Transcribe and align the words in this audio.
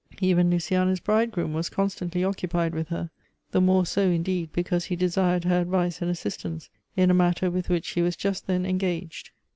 Even 0.19 0.49
Luciana's 0.49 0.99
bridegroom 0.99 1.53
was 1.53 1.69
constantly 1.69 2.23
occupied 2.23 2.73
with 2.73 2.87
her; 2.87 3.11
the 3.51 3.61
more 3.61 3.85
so, 3.85 4.01
indeed, 4.09 4.49
because 4.51 4.85
he 4.85 4.95
desired 4.95 5.43
her 5.43 5.61
advice 5.61 6.01
and 6.01 6.09
assistance 6.09 6.71
in 6.97 7.11
a 7.11 7.13
matter 7.13 7.51
with 7.51 7.69
which 7.69 7.89
he 7.89 8.01
was 8.01 8.15
just 8.15 8.47
then 8.47 8.65
en 8.65 8.79
gaged. 8.79 9.29